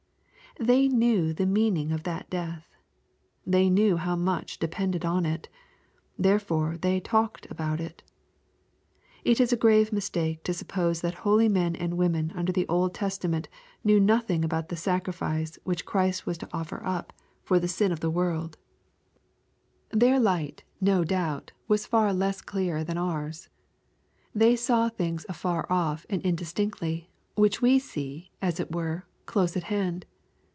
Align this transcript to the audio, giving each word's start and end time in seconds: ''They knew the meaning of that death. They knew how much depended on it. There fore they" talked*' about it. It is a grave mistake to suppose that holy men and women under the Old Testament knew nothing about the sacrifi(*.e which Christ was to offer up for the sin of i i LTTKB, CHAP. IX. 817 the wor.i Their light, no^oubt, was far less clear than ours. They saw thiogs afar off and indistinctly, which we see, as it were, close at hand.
''They 0.71 0.89
knew 0.89 1.31
the 1.31 1.45
meaning 1.45 1.93
of 1.93 2.03
that 2.03 2.29
death. 2.29 2.67
They 3.47 3.69
knew 3.69 3.95
how 3.95 4.17
much 4.17 4.59
depended 4.59 5.05
on 5.05 5.25
it. 5.25 5.47
There 6.19 6.39
fore 6.39 6.75
they" 6.75 6.99
talked*' 6.99 7.49
about 7.49 7.79
it. 7.79 8.03
It 9.23 9.39
is 9.39 9.53
a 9.53 9.57
grave 9.57 9.93
mistake 9.93 10.43
to 10.43 10.53
suppose 10.53 10.99
that 10.99 11.13
holy 11.23 11.47
men 11.47 11.77
and 11.77 11.97
women 11.97 12.33
under 12.35 12.51
the 12.51 12.67
Old 12.67 12.93
Testament 12.93 13.47
knew 13.85 13.97
nothing 13.97 14.43
about 14.43 14.67
the 14.67 14.75
sacrifi(*.e 14.75 15.57
which 15.63 15.85
Christ 15.85 16.25
was 16.25 16.37
to 16.39 16.49
offer 16.51 16.81
up 16.85 17.13
for 17.45 17.57
the 17.57 17.69
sin 17.69 17.93
of 17.93 18.03
i 18.03 18.07
i 18.09 18.11
LTTKB, 18.11 18.11
CHAP. 18.11 18.11
IX. 18.11 18.57
817 19.95 19.99
the 19.99 19.99
wor.i 19.99 19.99
Their 19.99 20.19
light, 20.19 20.63
no^oubt, 20.83 21.49
was 21.69 21.85
far 21.85 22.11
less 22.11 22.41
clear 22.41 22.83
than 22.83 22.97
ours. 22.97 23.47
They 24.35 24.57
saw 24.57 24.89
thiogs 24.89 25.25
afar 25.29 25.65
off 25.69 26.05
and 26.09 26.21
indistinctly, 26.23 27.09
which 27.35 27.61
we 27.61 27.79
see, 27.79 28.31
as 28.41 28.59
it 28.59 28.75
were, 28.75 29.05
close 29.25 29.55
at 29.55 29.63
hand. 29.63 30.05